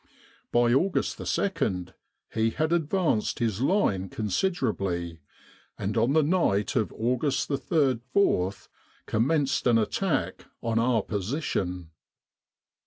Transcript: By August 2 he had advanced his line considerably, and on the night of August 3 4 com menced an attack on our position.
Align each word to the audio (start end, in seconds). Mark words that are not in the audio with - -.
By 0.51 0.73
August 0.73 1.19
2 1.19 1.85
he 2.33 2.49
had 2.49 2.73
advanced 2.73 3.37
his 3.37 3.61
line 3.61 4.09
considerably, 4.09 5.19
and 5.77 5.95
on 5.95 6.13
the 6.13 6.23
night 6.23 6.75
of 6.75 6.91
August 6.93 7.49
3 7.49 7.99
4 8.11 8.53
com 9.05 9.25
menced 9.27 9.67
an 9.67 9.77
attack 9.77 10.47
on 10.63 10.79
our 10.79 11.03
position. 11.03 11.91